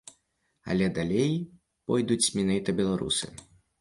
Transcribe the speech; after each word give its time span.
Але 0.73 0.87
далей 0.95 1.33
пройдуць 1.91 2.33
менавіта 2.39 2.69
беларусы. 2.81 3.25